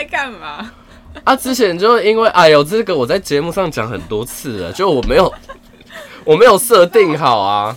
[0.00, 0.72] 在干嘛？
[1.24, 5.30] 啊，之前就因为哎呦，这个我在节目上讲很多次了，就我没有
[6.24, 7.76] 我没有设定好啊，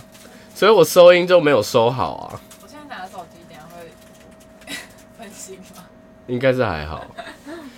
[0.54, 2.40] 所以我收音就没有收好啊。
[2.62, 4.74] 我现在拿手机，等下会
[5.18, 5.82] 分心吗？
[6.26, 7.04] 应该是还好，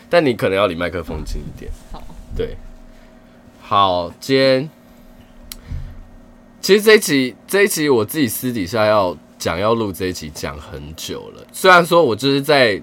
[0.09, 1.73] 但你可能要离麦克风近一点。
[1.91, 2.01] 好，
[2.37, 2.57] 对，
[3.61, 4.71] 好，今天
[6.61, 12.81] 其实这一集这一集我自己私底下要讲要录这一集讲很久了，虽然说我就是在。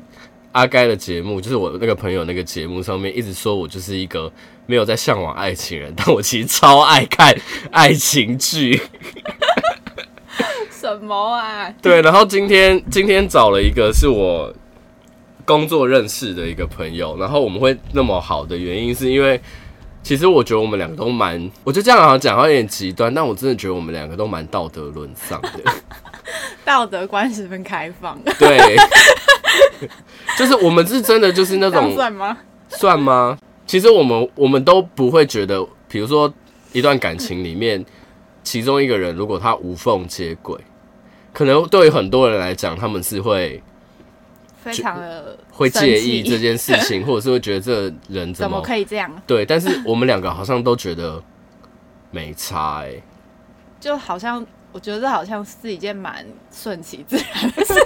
[0.53, 4.31] 阿该的节目就是我那个朋友那个节目上面一直说我就是一个
[4.66, 7.35] 没有在向往爱情人，但我其实超爱看
[7.71, 8.79] 爱情剧。
[10.71, 11.73] 什么啊？
[11.81, 14.53] 对，然后今天今天找了一个是我
[15.43, 19.40] 工作认识的一个朋友，然后我们会那么好的原因是因为
[20.04, 25.74] 其实我觉得我们两个都蛮，我觉得这样好像讲话有点极端，但我真的觉得我们两个都蛮道德沦丧的，
[26.63, 28.20] 道德观十分开放。
[28.37, 28.77] 对。
[30.37, 32.37] 就是我们是真的就是那种算吗？
[32.70, 33.37] 算吗？
[33.65, 36.32] 其实我们我们都不会觉得，比如说
[36.71, 37.84] 一段感情里面，
[38.43, 40.59] 其中一个人如果他无缝接轨，
[41.31, 43.62] 可能对于很多人来讲，他们是会
[44.62, 49.09] 非常的会介意这件事情， 或者是会觉得这人怎么，可以这样？
[49.26, 51.21] 对，但是我们两个好像都觉得
[52.12, 53.04] 没差哎、欸，
[53.79, 57.74] 就好像我觉得这好像是一件蛮顺其自然的事。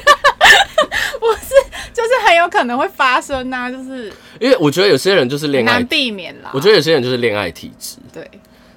[1.20, 1.54] 不是，
[1.94, 6.52] 就是很有可能会发生呐、啊，就是因为我觉得有些人就是恋爱难避免啦。
[6.54, 8.30] 我觉得有些人就是恋爱体质，对，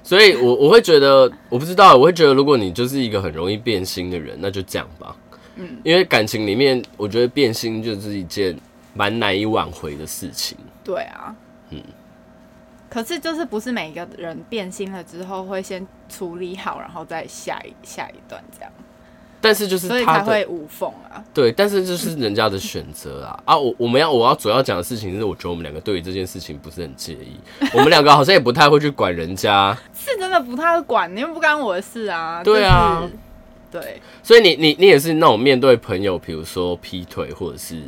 [0.03, 5.15] 所以我我会觉得，我不知道，我会觉得，如果你就是一个很容易变心的人，那就这样吧。
[5.55, 8.57] 嗯，因为感情里面，我觉得变心就是一件
[8.93, 10.57] 蛮难以挽回的事情。
[10.83, 11.35] 对啊，
[11.69, 11.81] 嗯，
[12.89, 18.71] 可是就是不是每一个人变心了之后会先处理好，然后再下一下一段这样。
[19.41, 21.21] 但是就是他会无缝啊。
[21.33, 23.57] 对，但是就是人家的选择啊 啊！
[23.57, 27.39] 我我们要我要主要讲的事情是，我觉得我们两个对于这件事情不是很介意。
[27.73, 32.43] 我们两个好像也不太会去管人家，是真的不太会管，因为不干我的事啊。
[32.43, 33.09] 对啊，
[33.71, 33.99] 对。
[34.21, 37.81] 所以你你你也是那种面对朋友，比如说劈腿或者是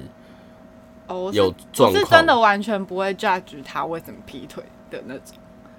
[1.07, 5.35] 哦有状况，是真的完全不会 judge 他为什么劈腿的那种。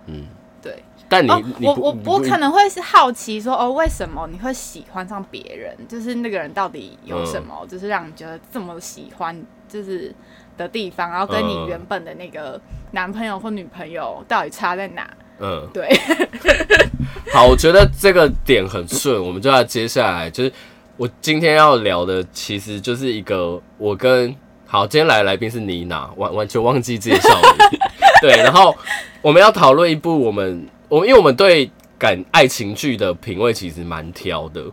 [0.07, 0.27] 嗯，
[0.63, 0.83] 对。
[1.07, 5.77] 但你，我我我可能会是好奇说哦，为什么你会喜欢上别人？
[5.87, 10.13] 就是那个人到底有什么，嗯、就是让你觉得这么喜欢，就是
[10.57, 12.61] 的地方，然后跟你原本的那个
[12.93, 15.09] 男朋友或女朋友到底差在哪？
[15.39, 15.89] 嗯，对。
[17.33, 20.53] 好，我觉得这个点很顺，我们就要接下来就是
[20.97, 24.35] 我今天要聊的，其实就是一个我跟
[24.67, 27.29] 好，今天来的来宾是妮娜，完完全忘记介绍
[27.71, 27.79] 你。
[28.27, 28.75] 对，然后
[29.21, 30.67] 我们要讨论一部我们。
[30.95, 31.69] 我因为我们对
[31.99, 34.65] 感爱情剧的品味其实蛮挑的，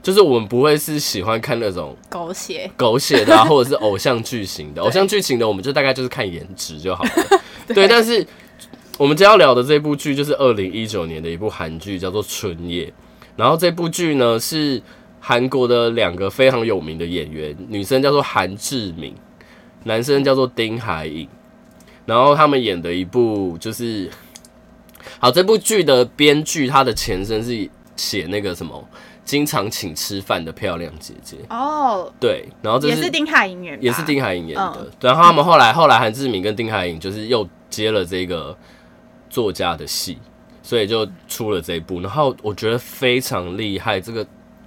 [0.00, 4.80] 就是我们不会是喜欢看那种狗血狗血的啊， 或者是偶像剧情的。
[4.80, 7.10] 偶像剧情的，我们就大概就是看颜值就好了。
[7.66, 8.24] 对，对，但是
[8.98, 12.86] 我们今天要聊的这部剧就是二零一九年的一部韩剧，叫做《春夜》。
[13.34, 14.80] 然后这部剧呢是
[15.18, 19.12] 韩国的两个非常有名的演员，女生叫做韩志敏，
[19.82, 21.26] 男生叫做丁海寅。
[22.06, 24.08] 然后他们演的一部就是。
[25.18, 28.88] 好，这部剧的编剧他的前身是写那个什么，
[29.24, 34.90] 经常请吃饭的漂亮姐姐哦，对，然后这是也是丁海寅演的，也是丁海寅演的。
[35.00, 38.56] 然后他们后来后来韩志敏跟丁海寅就是又接了这个
[39.30, 40.18] 作家的戏，
[40.62, 42.00] 所以就出了这一部。
[42.00, 44.26] 然后我觉得非常厉害，这个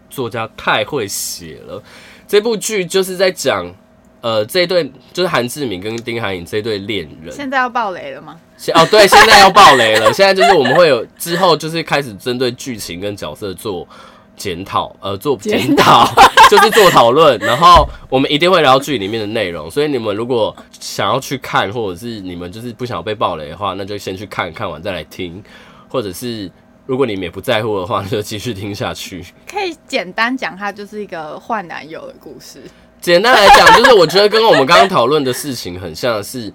[0.10, 1.82] 作家太会写了。
[2.28, 3.74] 这部剧就是在讲。
[4.22, 7.34] 呃，这一对就是韩志敏跟丁海寅这对恋人。
[7.34, 8.40] 现在要爆雷了吗？
[8.74, 10.12] 哦，对，现在要爆雷了。
[10.14, 13.88] 现在就是我们会有之后就是开始针对剧情跟角色做
[14.36, 16.04] 检讨，呃，做检讨
[16.50, 17.38] 就是做讨论。
[17.40, 19.70] 然后我们一定会聊剧里面的内容。
[19.70, 25.42] 所以你们如果想要去看，或者是你们就是不想被爆雷的话，那就先去看看完再来听。
[25.88, 26.52] 或者是
[26.86, 29.24] 如果你们也不在乎的话，就继续听下去。
[29.50, 32.62] 可以简单讲，它就是一个换男友的故事。
[33.00, 36.52] 简单来讲，就是我觉得跟我们刚刚讨论的事情很像是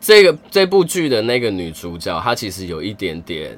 [0.00, 3.56] 这个这部剧的那个女主角，她其实有一点点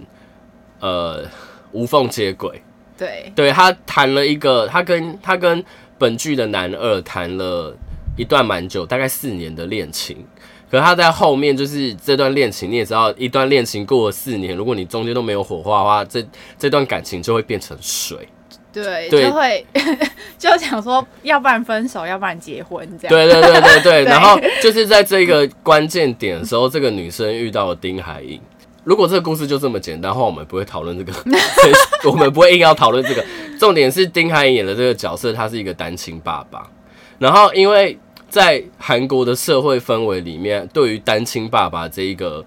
[0.81, 1.25] 呃
[1.73, 2.61] 无缝接轨。
[2.97, 5.65] 对，对，她谈了一个，她跟她跟
[5.97, 7.75] 本剧的男二谈了
[8.17, 10.25] 一段蛮久，大概四年的恋情。
[10.71, 16.27] 可是她在后面就是这段恋情，你也知道，一段恋情过了四年，如果你中间都没有火花的话，这
[16.59, 18.29] 这段感情就会变成水。
[18.73, 19.67] 对，就会
[20.39, 23.09] 就想说，要不然分手，要不然结婚这样。
[23.09, 24.05] 对对对对对，对。
[24.11, 28.41] 然后就是在这个关键点的时候，这个女生遇到了丁海寅。
[28.85, 31.13] 如果这个故事就这么简单的话，我们不会讨论这个，
[32.09, 33.25] 我们不会硬要讨论这个。
[33.59, 36.71] 重点是丁海寅演的这个角色，他是一个单亲爸爸。
[37.19, 37.99] 然后因为
[38.31, 42.45] 在韩国的社会氛围里面，对于单亲爸爸这一个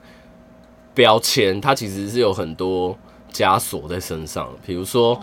[0.94, 2.98] 标签，它其实是有很多
[3.32, 4.50] 枷锁在身上。
[4.66, 5.22] 比如说，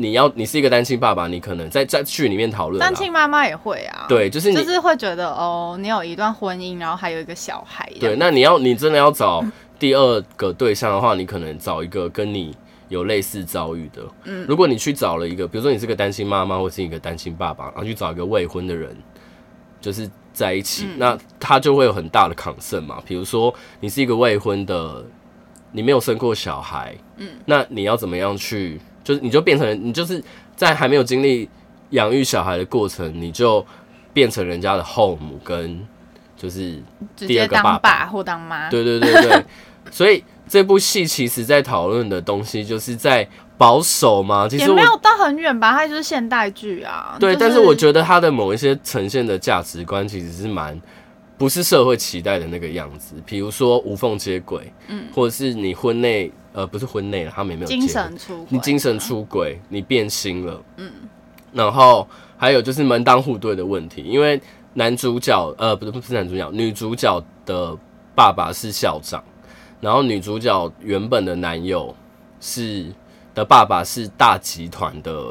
[0.00, 9.44] 你要你是一个单亲爸爸，你可能在在剧里面讨论，单亲妈妈也会啊，对，就是你就是会觉得哦，你有一段婚姻，然后还有一个小孩，对，那你要你真的要找
[9.76, 12.54] 第二个对象的话，你可能找一个跟你
[12.88, 14.02] 有类似遭遇的。
[14.22, 18.96] 嗯，如果你去找了一个，比如说你是个单亲妈妈，或是一个单亲爸爸，然后去找一个未婚的人，
[19.80, 23.02] 就是在一起，嗯、那他就会有很大的 concern 嘛。
[23.04, 25.04] 比如说你是一个未婚的，
[25.72, 28.80] 你没有生过小孩，嗯，那你要怎么样去？
[29.08, 30.22] 就是你就变成你就是
[30.54, 31.48] 在还没有经历
[31.90, 33.64] 养育小孩的过程，你就
[34.12, 35.80] 变成人家的后母跟
[36.36, 36.82] 就是
[37.16, 38.68] 第二个爸爸，或当妈。
[38.68, 39.44] 对对对对，
[39.90, 40.22] 所以。
[40.50, 43.28] 这部戏其实在讨论的东西，就是在
[43.58, 44.48] 保守吗。
[44.48, 47.18] 其实也没有到很远吧，它就是现代剧啊。
[47.20, 50.80] 对，就是、但是我觉得它的某一些呈现的价值观，其实是蛮
[51.38, 53.14] 不是社会期待的那个样子。
[53.24, 60.90] 比如说无缝接轨，嗯，或者是你婚内呃不是婚内了，他们也没有精神出轨，你精神出轨，你变心了，嗯。
[61.52, 62.06] 然后
[62.36, 64.38] 还有就是门当户对的问题，因为
[64.74, 67.74] 男主角呃不是不是男主角，女主角的
[68.14, 69.24] 爸爸是校长。
[69.80, 71.94] 然后女主角原本的男友
[72.40, 72.92] 是
[73.32, 75.30] 的爸爸是大集团的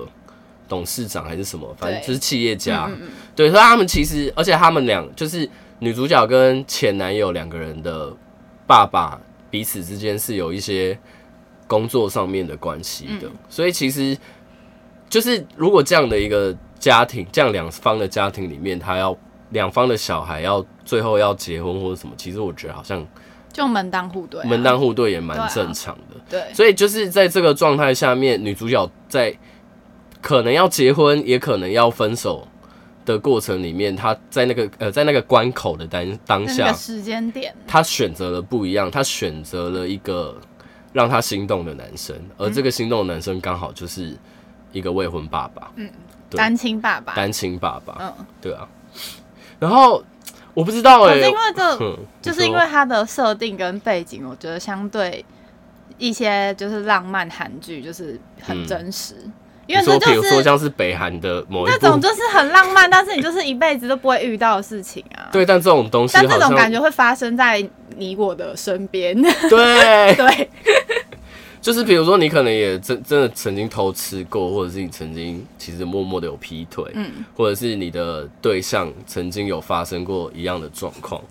[0.70, 2.88] 董事长还是什么，反正就是企业家。
[2.88, 5.48] 对，嗯嗯对，所以他们其实，而且他们俩就是
[5.80, 8.12] 女主角跟前男友两个人的
[8.66, 9.20] 爸爸
[9.50, 10.98] 彼此之间是有一些
[11.68, 13.28] 工作上面的关系的。
[13.28, 14.18] 嗯、所以其实
[15.10, 19.18] 就是如果这样的一个家庭，这样两方的家庭里面，他要
[19.52, 23.06] 两方的小孩要最后要结婚或者什么，其实我觉得好像。
[23.54, 26.16] 就门当户对，门当户对也蛮正常的。
[26.30, 29.36] 对，啊、对，所以就是在这个状态下面，女主角在
[30.22, 32.48] 可能要结婚，也可能要分手
[33.08, 40.40] 的过程里面，他在那个呃，在那个关口的当当下时间点，他选择了不一样，他选择了一个
[40.94, 44.16] 让他心动的男生，而这个心动的男生刚好就是
[44.74, 45.90] 一个未婚爸爸，嗯，
[46.30, 48.68] 单亲爸爸，单亲爸爸，嗯，对啊，
[49.58, 50.04] 然后。
[50.54, 55.24] 我不知道哎、欸，可是因为这就是因为他的设定跟背景，我觉得相对
[56.00, 59.14] 一些就是浪漫韩剧就是很真实。
[59.24, 59.34] 嗯、
[59.68, 65.30] 因为这就是比如说像是北韩的某一那种就是很浪漫，但是你就是一辈子都不会遇到的事情啊。
[65.32, 67.64] 对，但这种东西，但这种感觉会发生在
[67.96, 69.16] 你我的身边。
[69.50, 70.50] 对对。
[71.60, 81.22] 就是比如说，你可能也真真的曾经偷吃过，或者是你曾经其实默默的有劈腿，嗯，或者是你的对象曾经有发生过一样的状况。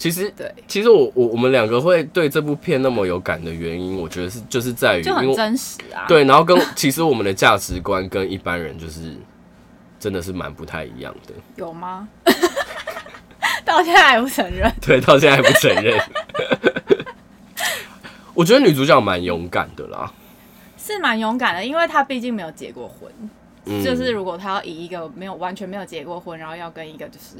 [0.00, 6.06] 其实，对，其实我我我们两个会对这部片那么有感的原因，我觉得是就是在于，就很真实啊。
[6.08, 9.14] 对，然后跟其实我们的价值观跟一般人就是
[9.98, 11.34] 真的是蛮不太一样的。
[11.56, 12.08] 有吗？
[13.62, 14.72] 到现在还不承认？
[14.80, 16.02] 对，到现在还不承认。
[18.32, 20.10] 我觉得女主角蛮勇敢的啦，
[20.78, 23.12] 是蛮勇敢的，因为她毕竟没有结过婚。
[23.66, 27.36] 嗯、就是如果她要以一个没有完全没有结过婚，然后要跟一个就是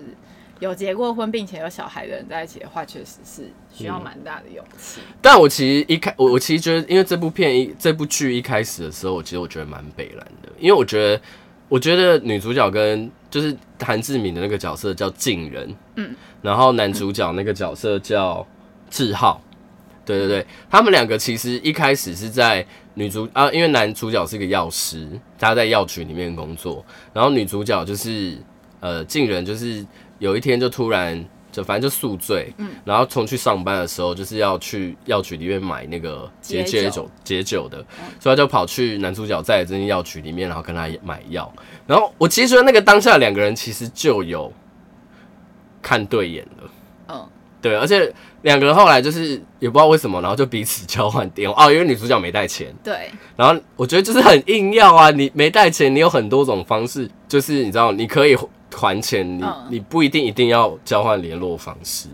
[0.60, 5.14] 有结过婚并且有小孩的人在一起的话，确实是需要蛮大的勇气、嗯。
[5.20, 11.20] 但我其实一开我我其实觉得，因为这部片一这部剧一开始的时候，我其实我觉得蛮北蓝的，因为我觉得
[11.68, 18.46] 我觉得女主角跟就是韩志敏的那个角色叫静人，嗯，然后男主角那个角色叫
[18.88, 19.42] 志浩。
[20.02, 28.36] 对对对，他们两个其实一开始是在女主啊，因为男主角是一个药师，他在药局里面工作，然后女主角就是
[28.80, 29.86] 呃，静人就是
[30.20, 37.84] 有一天就突然就反正就宿醉，嗯，然后从去上班的时候就是要去药局里面买那个解解酒解酒的，
[38.20, 41.52] 所以他就跑去男主角在的这间药局里面，然后跟他买药，
[41.88, 44.52] 然后我其实觉得那个当下两个人其实就有
[45.82, 46.70] 看对眼了，
[47.08, 47.28] 嗯，
[47.60, 48.14] 对，而且。
[48.42, 52.74] 两个人后来就是也不知道为什么，然后就彼此交换电话哦，因为女主角没带钱。
[52.82, 53.10] 对。
[53.36, 58.34] 然后我觉得就是很硬要啊，你没带钱，你有很多种方式，就是你知道你可以
[58.70, 62.08] 还钱，你、嗯、你不一定一定要交换联络方式。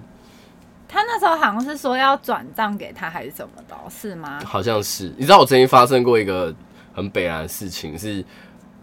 [0.89, 4.41] 他那时候好像是说要转账给他还是怎么的，是吗？
[4.45, 5.13] 好像是。
[5.17, 6.55] 你知道我曾经发生过一个
[6.95, 8.25] 很北然的事情，是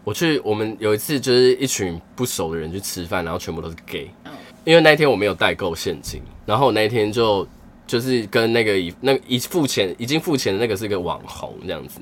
[0.04, 4.10] 我去我们有一次就是一群不熟的人去吃饭，然后全部都是 gay。
[4.24, 4.32] 嗯。
[4.64, 7.46] 因为那天我没有带够现金，然后我那天就
[7.86, 12.00] 就是跟那个已那已付钱已经付钱的那个是个网红这样子，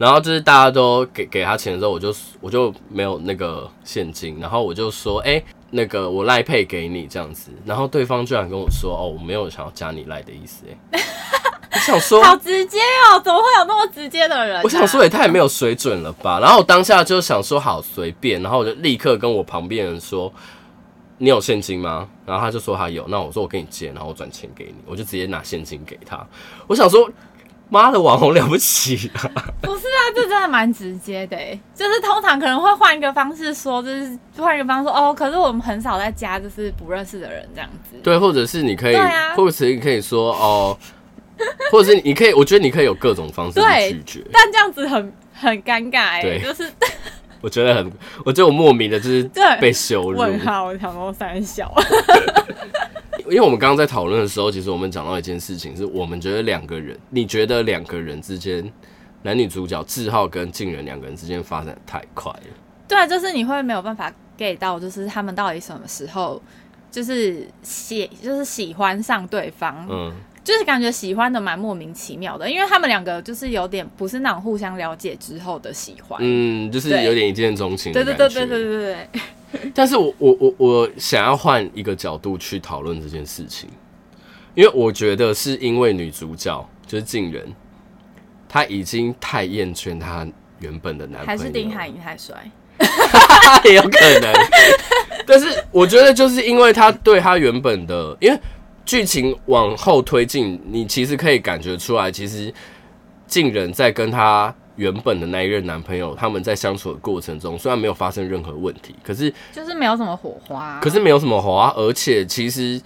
[0.00, 5.42] 然后就是大家都给给他钱的时候，我就我就没有那个现金，然后我就说，哎、
[5.72, 10.98] 那个我赖配给你这样子，然后对方居然跟我说，哦，我没有想要加你赖的意思，哎，
[11.70, 14.62] 我想说， 好直接哦，怎么会有那么直接的人？
[14.62, 16.40] 我想说也太没有水准了吧。
[16.40, 20.32] 然后我当下就想说好随便，然后我就立刻跟我旁边人说
[21.18, 26.26] ：“你有现金吗？”然后他就说他有，那我说我给你借，然后我转钱给你，我就直接拿现金给他。
[26.66, 27.06] 我想说。
[27.70, 29.30] 妈的，网红了不起啊！
[29.62, 31.36] 不是啊，这真的蛮直接的，
[31.74, 37.96] 就是通常可能会换一个方式说，就是换一个方式说哦，可是我们很少在家，就是不认识的人这样子。
[38.02, 40.76] 对，或者是你可以，啊、或者是你可以说哦，
[41.70, 46.70] 或者是你可以，我觉得你可以有各种方式去拒绝，但这样子很很尴尬哎，对就是
[47.40, 47.92] 我觉得很，
[48.24, 49.22] 我觉得我莫名的就是
[49.60, 50.18] 被羞辱。
[50.18, 51.72] 问号，我想说三小。
[53.30, 58.70] 因为我们刚刚在讨论的时候其实我们讲到一件事情是我们觉得两个人你觉得两个人之间
[59.22, 62.46] 男女主角志浩跟静人两个人之间发展太快了。
[62.88, 66.42] 对啊就是你会没有办法 get 到就是他们到底什么时候
[66.90, 69.86] 就是喜就是喜欢上对方。
[69.88, 70.12] 嗯。
[70.42, 76.18] 就是感觉喜欢的蛮莫名其妙的因为他们两个就是有点不是那种互相了解之后的喜欢。
[76.22, 79.08] 嗯就是有点一见钟情对对对对对对。
[79.74, 83.68] 但是我我我我想要换一个角度去讨论这件事情，
[84.54, 87.52] 因为我觉得是因为女主角就是静人，
[88.48, 90.26] 她已经太厌倦她
[90.60, 92.50] 原本的男朋友，还是丁海寅太帅，
[93.64, 94.32] 也有可能。
[95.26, 98.40] 但是我觉得就是因为她对她原本的，因为
[98.84, 102.52] 剧情往后推进，你其实可以感觉出来，其实
[103.26, 104.54] 静人在跟她。
[104.80, 110.80] 原本的那一任男朋友，他们在相处的过程中，虽然没有发生任何问题，可是就是没有什么火花啊。
[110.80, 112.80] 可是没有什么火花，而且其实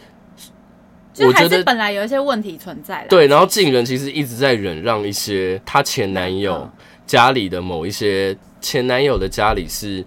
[1.21, 3.07] 我觉得本来有一些问题存在。
[3.09, 6.69] 对，然后静人其实一直在忍让一些她前男友
[7.07, 10.05] 家里的某一些前男友的家里是，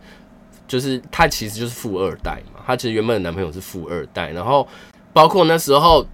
[0.68, 2.60] 就是他其实就是富二代嘛。
[2.66, 4.68] 他其实原本的男朋友是富二代，然后
[5.14, 6.06] 包括那时候。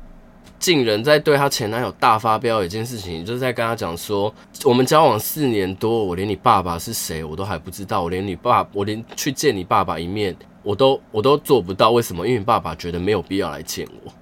[0.64, 11.92] 静人在对她前男友大发飙一件事情，就是在跟他讲说，我们交往四年多，我连你爸爸是谁我都还不知道，我连你爸，我连去见你爸爸一面，我都我都做不到。
[11.92, 12.26] 为什么？
[12.26, 14.14] 因为你爸爸觉得没有必要来见我。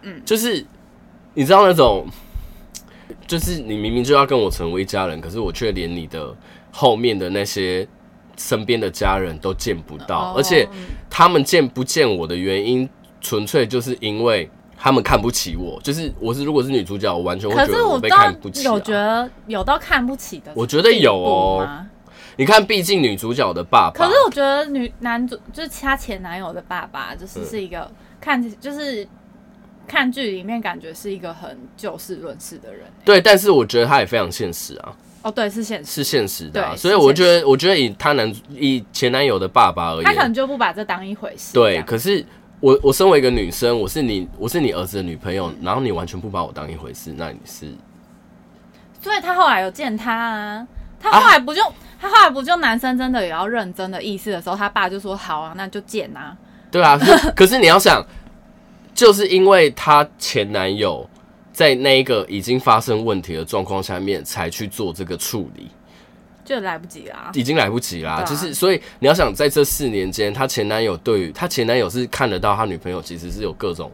[0.00, 0.64] 嗯，就是
[1.34, 2.06] 你知道那种，
[3.26, 6.34] 就是你明明就要跟我成为一家人，可是我却连你的
[6.70, 7.86] 后面的那些
[8.38, 10.66] 身边的家人都见不到，而且
[11.10, 12.88] 他们见不见我的原因，
[13.20, 14.48] 纯粹就是因为。
[14.84, 18.72] 他们看不起我，就是我是如果是女主角，我完全会觉得我被看不起啊。
[18.72, 21.86] 有觉得有到看不起的，我觉得有哦。
[22.34, 27.88] 你看，毕竟女主角的爸爸，可是我觉得女男主就是他前男友的爸爸，就是是一个
[28.20, 29.06] 看就是
[29.86, 32.82] 看剧里面感觉是一个很就事论事的人。
[33.04, 34.92] 对，但是我觉得他也非常现实啊。
[35.22, 36.74] 哦，对，是现实，是现实的啊。
[36.74, 41.54] 所以我觉得，我觉得以他男以前男友的爸爸而言，他可能就不把这当一回事。
[41.54, 42.26] 对，可是。
[42.62, 47.66] 我我身为一个女生，我是你我是你儿子的女朋友，然后你完全不把我当一回事，那你是？
[49.00, 50.64] 所以他后来有见他啊，
[51.00, 56.36] 他后来不就、啊、他后来不就男生真的也要认真的意思的时候，他爸就说好啊，那就见啊。
[56.70, 56.96] 对啊，
[57.34, 58.00] 可是你要想，
[58.94, 61.04] 就是因为他前男友
[61.52, 65.68] 在那一个已经发生问题的状况下面，才去做这个处理。
[66.44, 68.22] 就来不及啦，已经来不及啦。
[68.24, 73.90] 就是所以你要想，在这四年间，她前男友对于她前男友是看得到她女朋友其实是有各种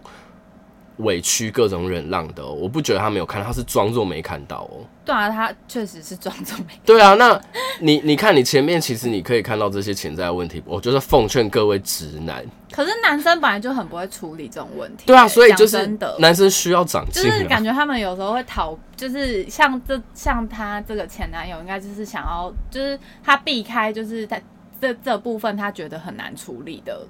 [0.98, 2.46] 委屈、各种忍让的。
[2.46, 4.86] 我不觉得他没有看，他是装作没看到哦。
[5.04, 6.82] 对啊，他确实是装作没看到。
[6.84, 7.40] 对啊，那
[7.80, 10.62] 你你看你前面其实你可以看到这些潜在的问题。
[10.66, 12.44] 我就是奉劝各位直男。
[12.70, 15.04] 可是男生本来就很不会处理这种问题。
[15.06, 17.22] 对啊，所以就是男生需要长进。
[17.22, 24.38] 就是感觉他们有时候会讨，就是像这像他这个前男友，应该就是想要，就是他避开，就是他
[24.80, 27.06] 这这部分他觉得很难处理的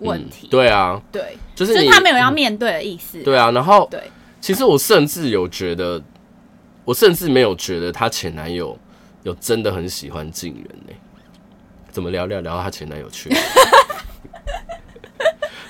[0.00, 0.46] 问题。
[0.46, 3.22] 嗯、对啊，对，就是就是他没有要面对的意思。
[3.22, 4.00] 对啊，然后对，
[4.40, 6.02] 其实我甚至有觉得，
[6.84, 8.78] 我甚至没有觉得他前男友
[9.22, 10.96] 有真的很喜欢静人呢、欸。
[11.90, 13.30] 怎么聊聊聊到他前男友去？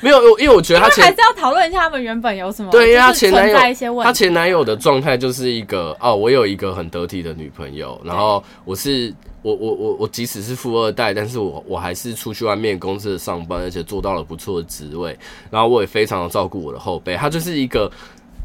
[0.00, 9.12] 没有，因为我觉得他前还是要讨论一下他们原本有什么对，因为他前男友他前男友的状态就是一个哦，我有一个很得体的女朋友，然后我是
[9.46, 15.16] 我我我我即使是富二代，但是我我还是出去外面公司上班，而且做到了不错的职位，
[15.50, 17.14] 然后我也非常的照顾我的后辈。
[17.14, 17.90] 他就是一个，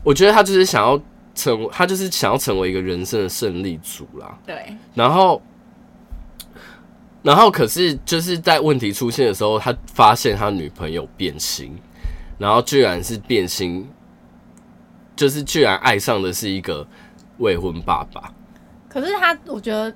[0.03, 1.01] 我觉得他就是想要
[1.33, 4.37] 成，他就是想要成为一个人生的胜利组啦。
[4.45, 5.41] 对，然后。
[7.23, 11.71] 然后，可是就是在问题出现的时候，他发现他女朋友变心，
[12.39, 13.87] 然后居然是变心，
[15.15, 16.83] 就是居然爱上的是一个
[17.37, 18.33] 未婚爸爸。
[18.89, 19.95] 可是他，我觉得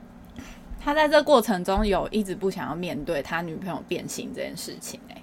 [0.86, 5.00] 他在这过程中有一直不想要面对他女朋友变性这件事情。
[5.10, 5.16] 哎，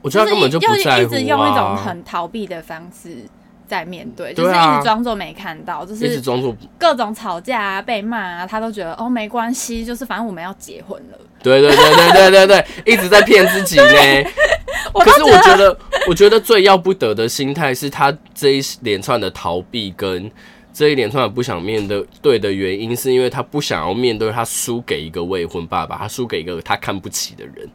[0.00, 3.16] 我觉得他根本就不在乎啊，一直用一种很逃避的方式
[3.66, 11.18] 在面对，就是一直装作没看到，就是一直装作各种吵架啊、被骂啊，他都觉得哦没关系，就是反正我们要结婚了。
[11.42, 13.84] 对对对对对对对，一直在骗自己呢。
[14.94, 15.76] 可是我觉得，
[16.06, 20.30] 我觉得最要不得的心态是他这一连串的逃避跟
[20.72, 21.86] 这一连串的不想面
[22.22, 27.68] 对的原因，是因为他不想要面对他输给一个未婚爸爸，他输给一个他看不起的人。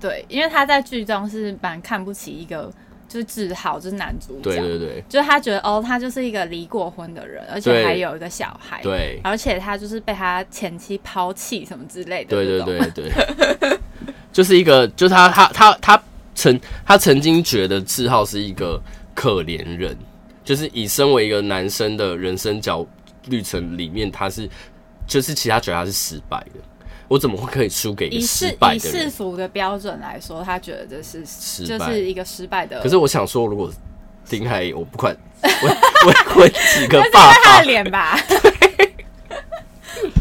[0.00, 2.72] 对，因为他在剧中是蛮看不起一个，
[3.08, 4.42] 就是志浩，就是男主角。
[4.42, 8.80] 对对对，就是他觉得哦，他就是一个离过婚的人，而且还有一个小孩。
[8.82, 12.30] 对，而且他就是被他前妻抛弃什么之类的。
[12.30, 13.78] 对对对对，
[14.32, 16.02] 就是一个，就是他他他他
[16.34, 18.80] 曾他曾经觉得志浩是一个
[19.14, 19.96] 可怜人，
[20.44, 22.84] 就是以身为一个男生的人生角
[23.26, 24.48] 旅程里面，他是
[25.06, 26.60] 就是其他觉得他是失败的。
[27.08, 29.00] 我怎么会可以输给一个失败的人？
[29.00, 32.80] 以世俗的标准来说，他觉得这是失败，就是一个失败的。
[32.80, 33.70] 可是我想说，如果
[34.28, 35.48] 丁海，我不管，我
[36.06, 38.18] 我我几个爸爸他的脸吧。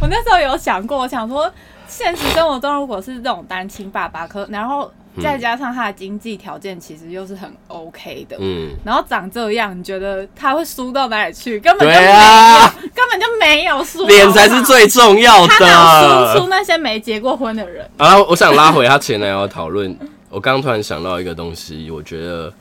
[0.02, 1.52] 我那时候有想过，我想说，
[1.88, 4.92] 现实生活中如果是这种单亲爸爸，可然后。
[5.20, 11.60] 再加上他的经济条件其实又是很 OK 的，嗯，然后长这样，你觉得他会输到哪里去？
[11.60, 15.54] 根本就没有，啊、根本就没有输，脸才是最重要的。
[15.58, 17.90] 他输出那些没结过婚的人。
[17.98, 19.96] 啊我想拉回他前男友讨论，
[20.30, 22.54] 我刚刚突然想到一个东西，我觉得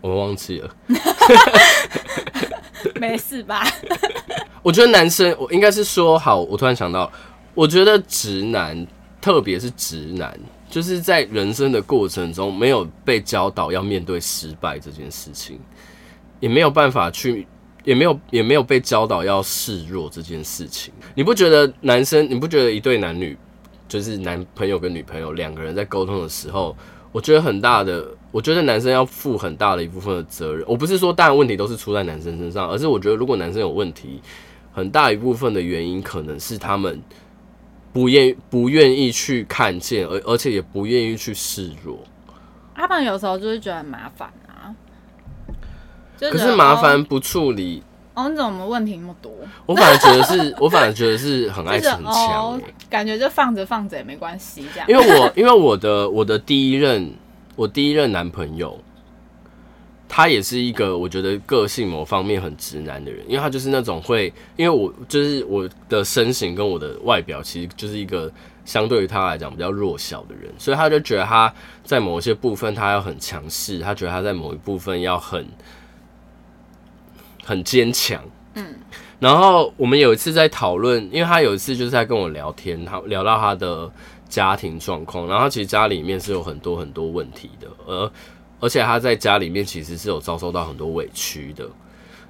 [0.00, 0.70] 我忘记了，
[3.00, 3.66] 没事吧？
[4.62, 7.10] 我觉得男生，我应该是说好，我突然想到，
[7.54, 8.86] 我觉得直男，
[9.20, 10.38] 特别是直男。
[10.70, 15.58] 就是在人生的过程中，没有被教导要面对失败这件事情，
[16.40, 17.46] 也没有办法去，
[17.84, 20.92] 也没有也没有被教导要示弱这件事情。
[21.14, 23.36] 你不觉得男生，你不觉得一对男女，
[23.88, 26.76] 就是男朋友跟女朋友两个人在沟通的时候，
[27.12, 30.62] 我觉得很大的，我觉得男生要负很大的一部分的责任。
[30.68, 34.20] 我不是说当然问题都是出在男生身上，而是我觉得如果男生有问题，
[34.72, 37.02] 很大一部分的原因可能是他们。
[37.98, 41.98] 不愿不愿意去看见，而而且也不愿意去示弱。
[42.74, 44.70] 阿胖有时候就是觉得很麻烦啊，
[46.20, 47.82] 可是麻烦不处理。
[48.14, 49.32] 哦，你怎么问题那么多？
[49.66, 54.88] 我反而觉得是， 我反而觉得是很爱逞强，哦，感觉就放着放着也没关系这样。
[54.88, 57.12] 因为我因为我的我的第一任
[57.56, 58.80] 我第一任男朋友。
[60.08, 68.32] 他也是一个我觉得个性某方面很直男的人，因为他就是那种会，因为我就是我的身形跟我的外表，其实就是一个
[68.64, 71.52] 相对于他来讲比较弱小的人，所以他就觉得他
[71.84, 75.46] 在某些部分他要很强势，他觉得他在某一部分要很
[77.44, 78.24] 很坚强。
[78.54, 78.74] 嗯，
[79.20, 83.88] 然后我们有一次在讨论，因为他有一次就是在跟我聊天，他聊到他的
[84.26, 88.10] 家庭状况，然后他其实家里面是有很多很多问题的，而。
[88.60, 91.68] 而且他在家里面其实是有遭受到很多委屈的，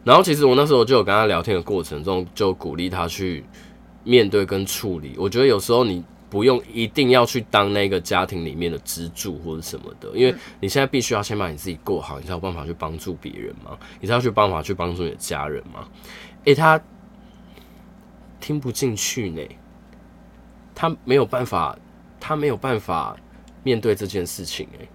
[0.05, 3.45] 然后其实我那时候就有跟他聊天的过程中，就鼓励他去
[4.05, 5.15] 面对跟处理。
[5.17, 15.89] 我觉得有时候你不用一定要去当那个家庭里面的支柱或者什么的，因为你现在必须要先把你自己过好，你才有办法去帮助别人嘛，你才要去办法去帮助你的家人嘛。
[16.45, 16.79] 诶，他
[18.39, 19.43] 听不进去呢，
[20.75, 21.79] 他没有办法，
[22.21, 23.17] 他没有办法
[23.63, 24.89] 面对这件事情诶。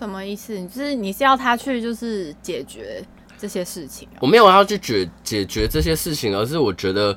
[0.00, 0.58] 什么意思？
[0.66, 3.04] 就是你是要他去，就是解决
[3.38, 4.18] 这些事情喔？
[4.20, 7.16] 我没有要去解解决这些事情，而是我觉得，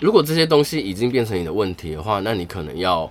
[0.00, 3.10] 如果这些东西已经变成你的问题的话，那你可能要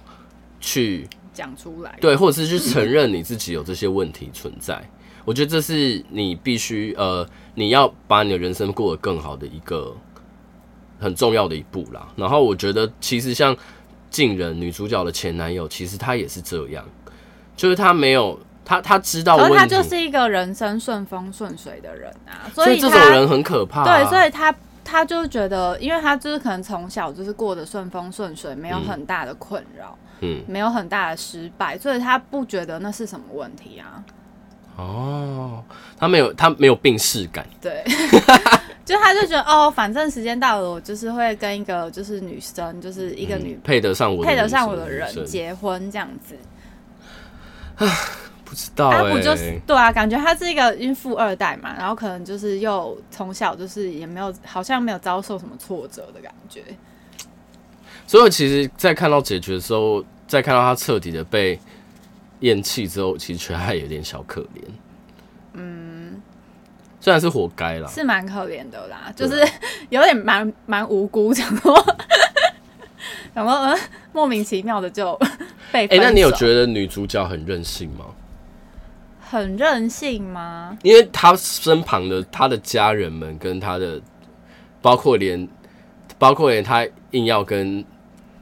[0.60, 4.88] 去讲出来，对，或者是去承认你自己有这些问题存在。
[5.26, 9.98] 我觉得这是你必须呃，你要把你的人生过得更好的一个
[11.00, 12.08] 很重要的一步啦。
[12.16, 13.58] 然后我觉得，其实像
[14.12, 16.86] 静人女主角的前男友，其实他也是这样，
[17.58, 18.40] 就是他没有。
[18.66, 23.84] 他他知道，可是他就是一个人生顺风顺水的人啊，所以这种人很可怕啊。
[23.84, 34.04] 对，所以他他就觉得，因为他就是可能从小就是过得顺风顺水，没有很大的困扰，嗯，没有很大的失败，所以他不觉得那是什么问题啊。
[34.76, 35.64] 哦，
[35.98, 37.84] 他没有他没有病逝感，对，
[38.84, 46.36] 就他就觉得哦，反正时间到了，我就是会跟一个就是女生，就是一个女、嗯、配得上我配得上我的人结婚这样子。
[48.54, 49.92] 不知道、欸，他不就是对啊？
[49.92, 56.62] 感觉他是一个因为富二代嘛，然后可能就是又从小就是也没有，好像没有遭受什么挫折的感觉。
[58.06, 61.60] 所以，其实，在看到结局的时候，在看到他彻底的被
[62.42, 64.62] 厌弃之后，其实觉得他有点小可怜。
[65.54, 66.22] 嗯，
[67.00, 69.44] 虽然是活该啦，是蛮可怜的啦，就是
[69.90, 71.74] 有点蛮蛮无辜，想说，
[73.34, 73.76] 然后
[74.12, 75.18] 莫名其妙的就
[75.72, 75.86] 被。
[75.88, 78.06] 哎、欸，那你有觉得女主角很任性吗？
[79.34, 80.78] 很任性吗？
[80.84, 84.00] 因为他身旁的他的家人们跟他的，
[84.80, 85.48] 包括连
[86.20, 87.84] 包括连他硬要跟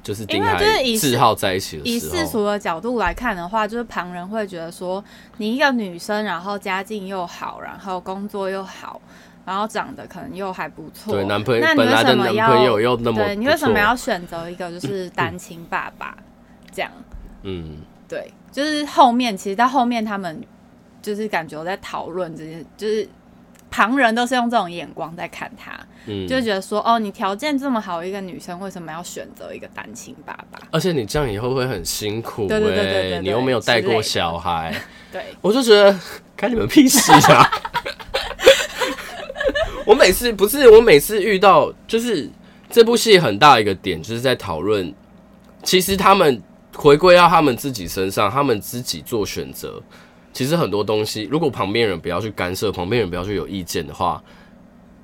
[0.04, 0.62] 就是丁海
[0.98, 5.02] 志浩在一起的时候，以世俗的角度来看的话，就是旁人会觉得说，
[5.38, 9.02] 你一个女生，然后家境又好，然后工作又好，
[9.46, 16.18] 然后长得可能又还不错，对，男朋友本来的男朋友又那么，对，你为什么要选择一个就是单亲爸爸
[16.72, 16.92] 这样？
[17.44, 17.78] 嗯，
[18.10, 20.44] 对，就是后面其实到后面他们
[21.02, 23.08] 就是感觉我在讨论这些，就是
[23.70, 25.72] 旁人都是用这种眼光在看他。
[26.06, 30.60] 嗯，就觉得说哦，你条件这么好一个女生，为什么要选择一个单亲爸爸？
[30.72, 34.74] 而且你这样以后会很辛苦，对对对对对，你又没有带过小孩，
[35.12, 35.96] 对，我就觉得
[36.36, 37.48] 开你们屁事啊！
[39.86, 42.30] 我每次不是我每次遇到，就是
[42.70, 44.94] 这部戏很大一个点，就是在讨论，
[45.64, 46.42] 其实他们
[46.76, 49.82] 回归到他们自己身上，他们自己做选择。
[50.34, 54.24] 其实很多东西，如果旁边人不要去干涉，旁边人不要去有意见的话。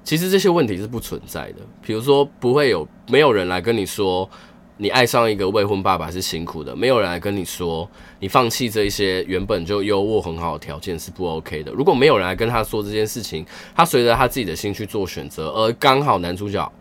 [0.03, 4.29] 其实这些问题是不存在的，比如说不会有没有人来跟你说，
[4.77, 7.85] 你爱上一个未婚爸爸是辛苦的，没有人来跟你说，
[8.21, 11.73] 你放弃这一些原本就优渥很好的条件是不 OK 的。
[11.73, 16.71] 如果没有人来跟他说这件事情，他随着他自己的心去做选择，而刚好男主角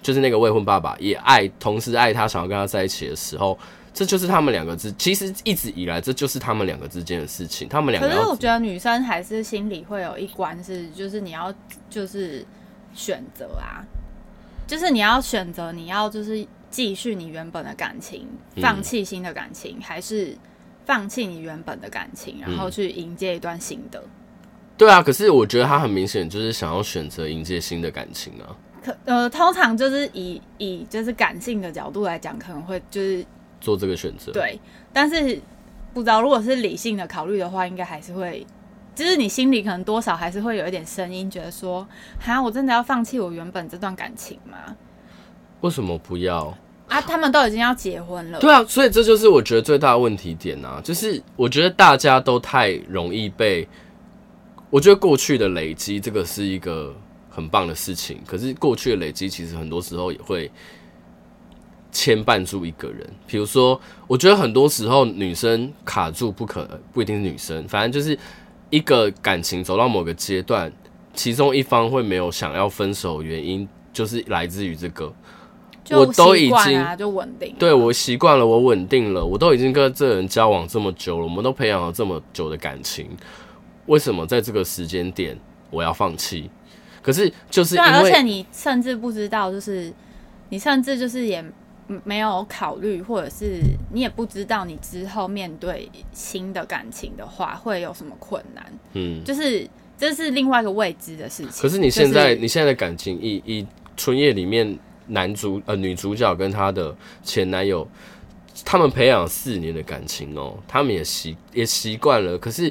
[0.00, 3.58] 就是那个未婚爸爸也爱，同时爱他，想要跟他在一起的时候，
[3.92, 7.68] 这就是他们两个之，其实一直以来这就是他们两个之间的事情。
[7.68, 11.54] 他们两个，可是我觉得女生还是心里会有一关是，就是你要
[11.90, 12.44] 就是。
[12.94, 13.84] 选择啊，
[14.66, 18.26] 就是你要选择，你要就是继续你原本的感情，
[18.60, 20.36] 放弃新的感情，嗯、还是
[20.84, 24.02] 放弃你原本的感情，然后去迎接一段新的？
[24.76, 28.56] 对啊，可是我觉得他很明显就是想要选择迎接新的感情啊。
[28.82, 33.24] 可呃，通常就是以以就是感性的角度来讲，可能会就是
[33.60, 34.32] 做这个选择。
[34.32, 34.60] 对，
[34.92, 35.40] 但是
[35.92, 38.46] 不知道如果是理性的考虑的话，应该还是会。
[38.94, 41.86] 就是你心里可能多少还是会有一点声音，觉得说，
[42.18, 44.74] 哈，我真的要放弃我原本这段感情吗？
[45.60, 46.52] 为什么不要
[46.88, 47.00] 啊？
[47.00, 48.40] 他们都已经要结婚了。
[48.40, 53.68] 对啊，所以这就是我觉得最大的问题点啊，就是我觉得大家都太容易被，
[54.68, 56.92] 我觉得过去的累积这个是一个
[57.30, 60.50] 很棒的事情，可是过去的累积其实很多时候也会
[61.92, 63.08] 牵绊住一个人。
[63.26, 68.18] 比如说，我觉得很多时候女生卡住不可，不一定是女生，反正就是。
[68.70, 70.70] 一个感情走到某个阶段，
[71.14, 75.10] 其中一方会没有想要分手，原因就是来自于这个。
[75.90, 83.08] 我都已经就稳定，对，我习惯了，我稳定了，我都已经跟这个人交往这么久了，我们都培养了这么久的感情，
[83.86, 85.34] 为什么在这个时间点
[85.70, 86.50] 我要放弃？
[87.00, 89.90] 可是就是因为，而且你甚至不知道，就是
[90.50, 91.42] 你甚至就是也。
[92.04, 98.64] 没有考虑，或者是你也不知道，你之后面对新的感情的话会有什么困难？
[98.92, 101.62] 嗯，就是这是另外一个未知的事情。
[101.62, 107.88] 可是你现在，就是、你现在的感情，以以春夜里面男主呃女主角跟她的前男友，
[108.66, 112.36] 他们培养四年的感情哦，他们也习也习惯了。
[112.36, 112.70] 可是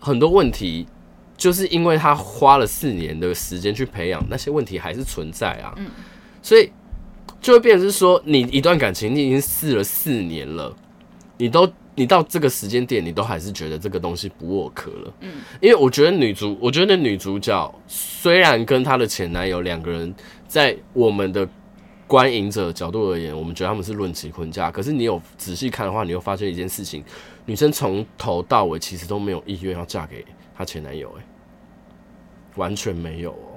[0.00, 0.88] 很多问题，
[1.36, 5.72] 就是因为他花了四年的时间去培养，那些问题还是存在啊。
[5.76, 5.88] 嗯，
[6.42, 6.72] 所以。
[7.40, 10.74] 就会变成是说，你一段感情，你已经试了四年了，
[11.36, 15.14] 你都你到这个时间点，你都还是觉得这个东西不 work 了。
[15.20, 20.14] 嗯，因为我觉得女主，我觉得女主角虽然跟她的前男友两个人，
[20.48, 21.48] 在我们的
[22.06, 27.02] 观影者角度而言，我们觉得他们是论及婚嫁，可是你有仔细看的话，你会发现一件事情：
[27.44, 30.24] 女生从头到尾其实都没有意愿要嫁给
[30.56, 31.24] 她前男友，哎，
[32.56, 33.55] 完全没有哦。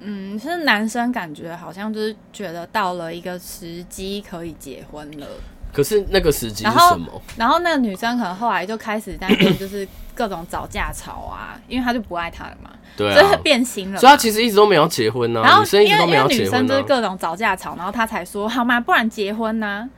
[0.00, 5.26] 嗯，是男生感觉好像就是觉得到了一个时机可以结婚了。
[5.72, 7.22] 可是那个时机是什么？
[7.36, 9.86] 然后，那个女生可能后来就开始在那边就是
[10.16, 14.00] 各种找架吵啊，因为她就不爱他了嘛，对啊，所以变心了。
[14.00, 15.44] 所以她其实一直都没有结婚呢、啊。
[15.46, 19.88] 然后女生一直都没有结婚、啊、因为女生就是各种找架吵，然后她才说好嘛，不然结婚呢、啊？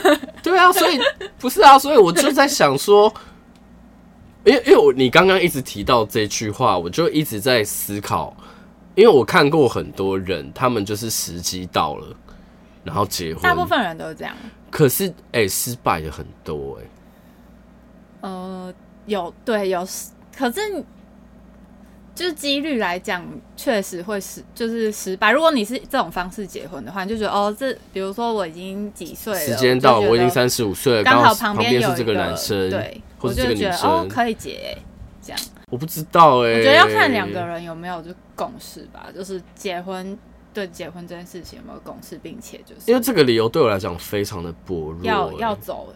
[0.42, 0.98] 对啊，所以
[1.38, 3.12] 不是啊，所以我就在想说，
[4.44, 8.34] 因为因为我你刚刚一直提到这句话，我就一直在思考。
[8.98, 12.16] 因为我看过很多人，他们就是时机到了，
[12.82, 13.40] 然后结婚。
[13.40, 14.34] 大部分人都是这样。
[14.72, 16.86] 可是，哎、欸，失败的很多、欸，哎。
[18.22, 18.74] 呃，
[19.06, 19.86] 有对有，
[20.36, 20.60] 可是
[22.12, 23.24] 就是几率来讲，
[23.56, 25.30] 确实会失，就是失败。
[25.30, 34.78] 如果你是这种方式结婚的话，你就觉得哦，这比如说我已经几岁了，时间到，我已经三十五岁了，刚好旁边有是这个男生，对，或者这个女生，我就觉得哦，可以结、欸，
[35.22, 35.40] 这样。
[35.70, 40.18] 我不知道哎、欸，我觉得要看两个人有没有就共识吧，就是结婚
[40.54, 45.92] 对结婚这件事情有没有共识，并且就是因为这个理由对我来讲非常的薄弱、欸，要要走，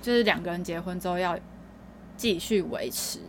[0.00, 1.38] 就是两个人结婚之后要
[2.16, 3.20] 继续维持。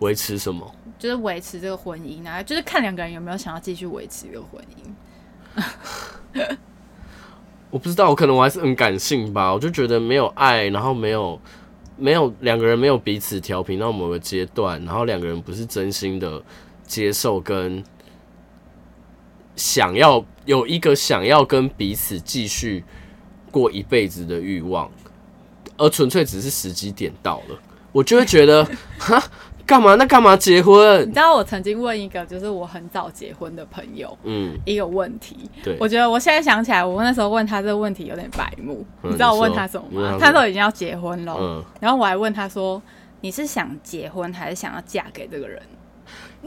[0.00, 0.70] 维持什么？
[0.98, 6.56] 就是维持这个婚姻啊，就是看两个人有没有想要继续维持这个婚姻。
[7.70, 11.40] 我不知道，我可能我还是很感性吧，我就觉得没有爱，然后没有
[11.96, 16.42] 没有两个人没有彼此调频到某个阶段，然后两个人不是真心的
[16.86, 17.82] 接受跟
[19.54, 22.84] 想要有一个想要跟彼此继续
[23.50, 24.90] 过一辈子的欲望，
[25.76, 27.58] 而纯粹只是时机点到了，
[27.92, 28.64] 我就会觉得
[28.98, 29.22] 哈。
[29.66, 29.96] 干嘛？
[29.96, 31.02] 那干嘛结婚？
[31.02, 35.50] 你知道我曾经问一个，就是我很早结婚的朋友，嗯，一个问题。
[35.64, 38.86] 对，我觉得我现在想起来，我那时候问他这个问题有点白目。
[39.02, 40.16] 嗯、你知道我问他什么吗？
[40.20, 42.80] 他说已经要结婚了，嗯，然后我还问他说
[43.20, 45.60] ：“你是想结婚还是想要嫁给这个人？”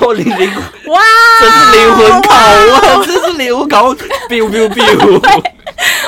[0.00, 0.50] 哦，你灵
[0.88, 1.00] 哇，
[1.40, 3.96] 这是灵魂拷问，这是灵魂拷问，
[4.28, 5.55] biu biu biu。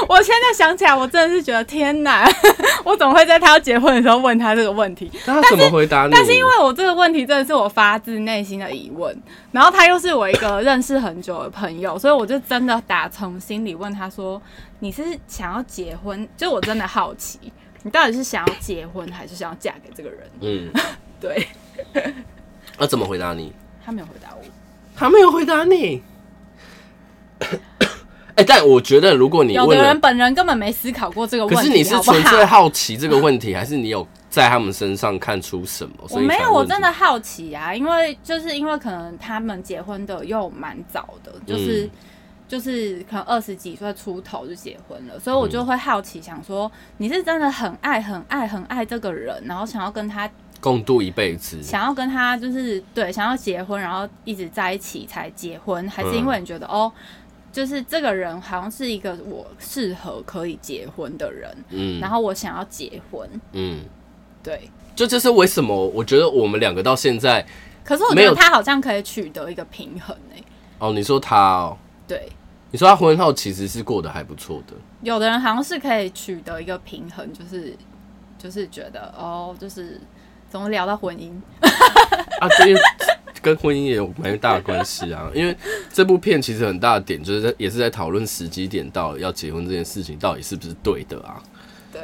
[0.09, 2.27] 我现在想起来，我真的是觉得天哪！
[2.83, 5.11] 我怎么会在他要结婚的时候问他这个问题？
[5.27, 6.12] 那他怎么回答你？
[6.12, 9.14] 但是因为我这个问题真的是我发自内心的疑问，
[9.53, 14.40] 然后他又是我一个认识很久的朋友，所以我就真的打从心里问他说
[14.81, 20.31] ：“你是想要结婚？”就我真的好奇，你到底是想要结婚还是想要嫁给这个人？
[20.40, 20.73] 嗯，
[21.21, 21.47] 对。
[22.79, 23.53] 那怎么回答你？
[23.85, 24.42] 他没有回答我。
[24.97, 26.03] 他没有回答你。
[28.38, 35.94] 哎、欸，但我觉得，如果你有的人本人根本没思考过这个问题，可是你是纯粹好奇这个问题，还是你有在他们身上看出什么？
[36.11, 41.90] 我没有，我真的好奇啊，因为就是因为可能他们结婚的又蛮早的，就是、嗯、
[42.46, 56.92] 就是可能二十几岁出头就结婚了，所以我就会好奇，想说你是真的很爱、很爱、很爱这个人，然后想要跟他共度一辈子，想要跟他就是对，想要结婚，然后一直在一起才结婚，还是因为你觉得、嗯、哦？
[57.59, 63.81] 就是这个人好像是一个我适合可以结婚的人，嗯，然后我想要结婚，嗯，
[64.44, 65.75] 对，就这是为什么？
[65.88, 67.44] 我觉得我们两个到现在，
[67.83, 70.40] 可是我觉得他好像可以取得一个平衡呢。
[70.79, 72.29] 哦，你说他哦，对，
[72.71, 74.75] 你说他婚后其实是过得还不错的。
[75.03, 77.75] 有的人好像是可以取得一个平衡，就是
[78.38, 80.01] 就是觉得哦，就是
[80.49, 81.33] 怎么聊到婚姻
[82.38, 82.47] 啊？
[82.57, 82.68] 这
[83.49, 85.57] 跟婚姻也有蛮大的关系啊，因为
[85.91, 91.43] 这部片其实很大的点就是在也是在讨论时机点到要结婚这件事情到底是不是对的啊？
[91.91, 92.03] 对，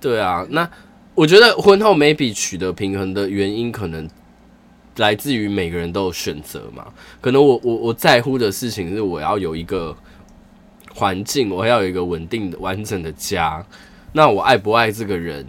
[0.00, 0.46] 对啊。
[0.48, 0.68] 那
[1.14, 4.08] 我觉得婚后 maybe 取得平衡的原因，可能
[4.96, 6.86] 来自于每个人都有选择嘛。
[7.20, 9.94] 可能我我我在乎的事情是我要有一个
[10.94, 13.62] 环境，我要有一个稳定的完整的家。
[14.12, 15.46] 那我爱不爱这个人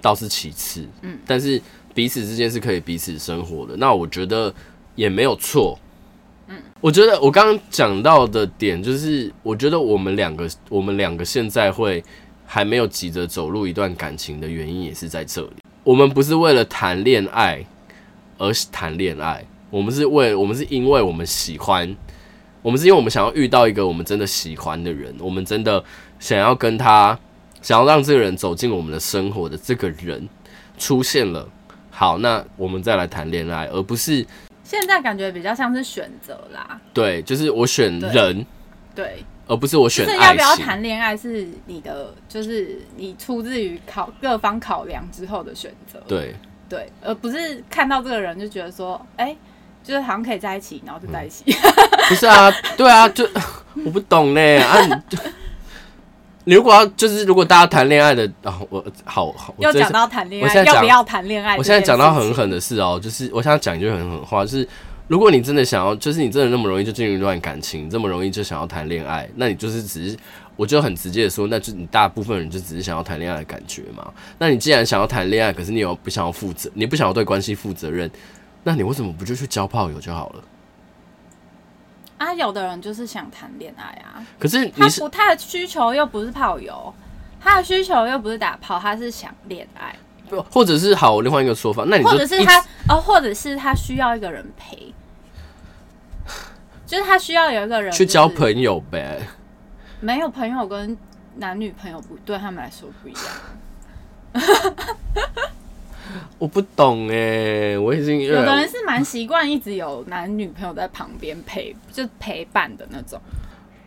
[0.00, 1.60] 倒是其次，嗯，但是。
[1.96, 4.52] 彼此之间是可以彼此生活的，那我觉得
[4.94, 5.78] 也没有错。
[6.46, 12.04] 嗯，我觉得我刚刚讲到的点就是，我觉得我们两个，我们两个现在会
[12.44, 15.54] 还没有急着走入一段感情的原因也是在这里。
[15.82, 17.64] 我们不是为了谈恋爱
[18.36, 21.96] 而谈恋爱，我们是为，我们是因为我们喜欢，
[22.60, 25.82] 我们是因为我们想要遇到一个我们真的喜欢的人，我们真的
[26.20, 27.18] 想要跟他，
[27.62, 30.28] 想要让这个人走进我们的生活的这个人
[30.76, 31.48] 出现了。
[31.98, 34.22] 好，那我们再来谈恋爱，而不是
[34.62, 36.78] 现在感觉比较像是选择啦。
[36.92, 38.44] 对，就是我选人，对，
[38.94, 40.04] 对而不是我选。
[40.04, 45.98] 就是要不要谈恋爱是你的，就是你出自于考各方考量之后的选择。
[46.06, 46.34] 对
[46.68, 49.38] 对，而不是看到这个人就觉得说，哎、欸，
[49.82, 51.44] 就是好像可以在一起，然后就在一起。
[51.46, 51.72] 嗯、
[52.10, 53.26] 不是啊，对啊，就
[53.86, 54.76] 我不懂呢啊。
[56.48, 61.56] 你如果要就是如果大家谈恋爱的，然、哦、后我好好，要讲到谈恋爱，要不要谈恋爱？
[61.56, 64.68] 我现在讲到很狠的事哦，就是我想讲一句很狠话，就是
[65.08, 70.16] 如果你真的想要，就是你真的那么容易就进入一段感情，这么容易就想要谈恋爱，那你就是只是，
[70.54, 74.08] 我就很直接的说，那就你大部分人就只是想要谈恋爱的感觉嘛。
[74.38, 78.08] 那你既然想要谈恋爱，可是你又不想要负责，你不想要对关系负责任，
[78.62, 80.42] 那你为什么不就去交炮友就好了？
[82.18, 86.94] 啊，有的人就是想谈恋爱啊，可是，他不，他的需求又不是炮友，
[87.40, 89.94] 他的需求又不是打炮，他是想恋爱，
[90.28, 94.94] 不，或者是好，另外一个说法，那你或者是他哦，或者是他需要一个人陪，
[96.86, 99.20] 就是他需要有一个人去交朋友呗，
[100.00, 100.96] 没有朋友跟
[101.36, 103.22] 男女朋友不对他们来说不一样。
[106.38, 113.20] 我不懂哎，我已经有的人是蛮习惯一直有男女朋友在旁边陪，就陪伴的那种。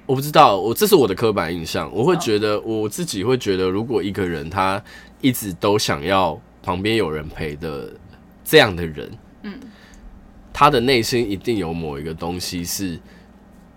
[0.06, 1.88] 我不知道，我这是我的刻板印象。
[1.94, 4.82] 我会觉得，我自己会觉得，如果一个人他
[5.22, 7.94] 一直都想要旁边有人陪的
[8.44, 9.12] 这样的人，
[9.44, 9.54] 嗯，
[10.52, 13.00] 他的内心一定有某一个东西是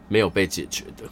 [0.08, 1.04] 没有被解决的。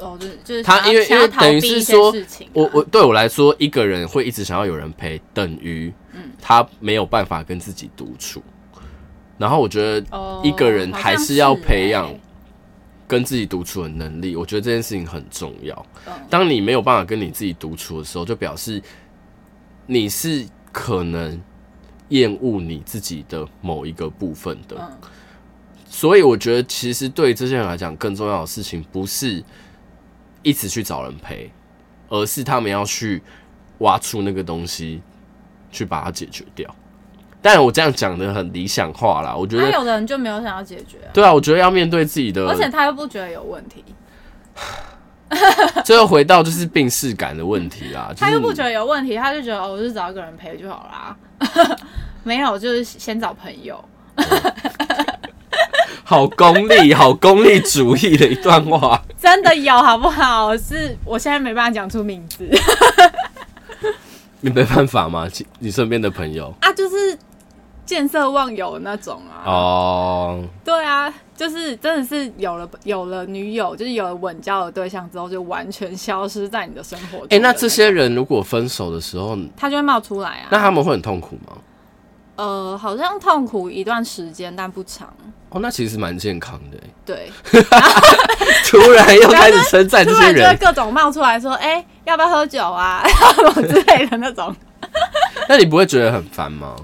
[0.00, 2.16] 哦，就是就是他因为因为等于是说，啊、
[2.52, 5.92] 我我对我来说，一个人会一直想要有人陪，等于
[6.46, 8.42] 他没有办法跟自己独处。
[9.38, 10.06] 然后我觉得
[10.42, 12.14] 一个人还是要培养
[13.08, 15.86] 跟自己独处的能力，我觉得这件事情很重要。
[16.28, 18.82] 当你没有办法跟你自己独处的时候，就表示
[19.86, 21.40] 你是可能
[22.10, 24.98] 厌恶你自己的某一个部分的。
[25.88, 29.42] 所以我觉得，其实对这些人来讲，更重要的事情不是
[30.42, 31.50] 一直去找人陪，
[32.08, 33.22] 而是他们要去
[33.78, 35.02] 挖出那个东西，
[35.74, 36.72] 去把它解决掉。
[37.42, 41.12] 但我这样讲的很理想化啦，我觉得有的人就没有想要解决啊。
[41.12, 43.84] 对啊，我觉得要面对自己的，而且他又不觉得有问题。
[45.84, 51.16] 最后回到就是病视感的问题啦，他又不觉得有问题，他就觉得哦，我就找一个人陪就好啦。
[52.22, 53.84] 没有，就是先找朋友。
[56.06, 60.56] 好功利，好功利主义的一段话， 真的有好不好？
[60.56, 62.46] 是我现在没办法讲出名字，
[64.44, 65.26] 你没办法吗？
[65.58, 67.18] 你身边的朋友啊，就是
[67.86, 69.40] 见色忘友那种啊。
[69.46, 70.50] 哦，oh.
[70.62, 77.26] 对啊，就是真的是有了有了女友，就是有了稳交的对象之后，就完全消失在你的生活中。
[77.30, 80.48] 哎、欸，那这些人如果分手的时候，他就会冒出来啊？
[80.50, 81.56] 那他们会很痛苦吗？
[82.36, 85.08] 呃，好像痛苦一段时间，但不长。
[85.48, 86.76] 哦，那其实蛮健康的。
[87.06, 87.30] 对，
[88.66, 93.02] 突然又开始称赞这些 人，就会各种冒出来说：“哎、欸，要不要喝酒啊？
[93.54, 94.54] 之类的那种。
[95.48, 96.76] ”那你不会觉得很烦吗？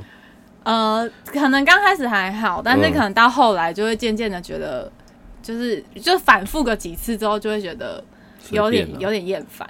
[0.64, 4.90] 呃，可能刚开始还好，但是可能到后来就会渐渐的觉得，
[5.42, 8.02] 就是就反复个几次之后，就会觉得
[8.50, 9.68] 有点有点厌烦。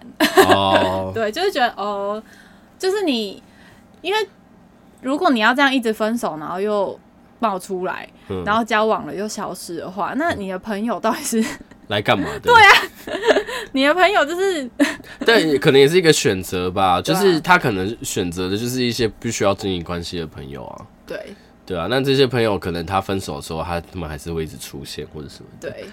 [0.49, 2.23] 哦， 对，就是觉得哦，
[2.79, 3.43] 就是你
[4.03, 4.29] 因为。
[5.03, 7.01] 如果你要这样一直分手，然后又
[7.39, 11.43] 冒出来，嗯、然后交往了又消失的话，那你的朋友到底是
[11.90, 12.40] 来干嘛 的？
[12.40, 12.72] 对啊，
[13.72, 14.68] 你的朋友就是
[15.26, 17.00] 但，可能也是一个选择吧。
[17.03, 20.87] 就是他可能选择的就是一些不需要经营关系的朋友啊。
[21.07, 21.35] 对，
[21.66, 21.87] 对啊。
[21.90, 25.50] 那这些朋友可能他分手的时候，他他们还是会一直出现或者什么。
[25.61, 25.85] 对，